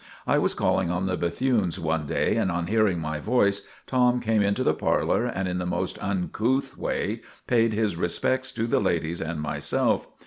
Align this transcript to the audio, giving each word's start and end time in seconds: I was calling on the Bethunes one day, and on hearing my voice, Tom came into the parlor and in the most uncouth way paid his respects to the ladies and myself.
I 0.25 0.39
was 0.39 0.55
calling 0.55 0.89
on 0.89 1.05
the 1.05 1.15
Bethunes 1.15 1.77
one 1.79 2.07
day, 2.07 2.35
and 2.35 2.49
on 2.49 2.65
hearing 2.65 2.97
my 2.97 3.19
voice, 3.19 3.61
Tom 3.85 4.19
came 4.19 4.41
into 4.41 4.63
the 4.63 4.73
parlor 4.73 5.27
and 5.27 5.47
in 5.47 5.59
the 5.59 5.65
most 5.67 5.99
uncouth 5.99 6.75
way 6.75 7.21
paid 7.45 7.73
his 7.73 7.95
respects 7.95 8.51
to 8.53 8.65
the 8.65 8.79
ladies 8.81 9.21
and 9.21 9.39
myself. 9.39 10.07